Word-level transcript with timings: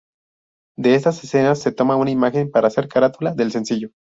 De 0.79 0.95
estas 0.95 1.23
escenas, 1.23 1.61
se 1.61 1.71
toma 1.71 1.95
una 1.95 2.09
imagen 2.09 2.49
para 2.49 2.71
ser 2.71 2.87
carátula 2.87 3.35
del 3.35 3.51
sencillo. 3.51 3.89